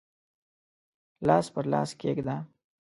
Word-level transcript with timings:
لاس 1.27 1.45
پر 1.53 1.65
لاس 1.73 1.89
کښېږده 1.99 2.35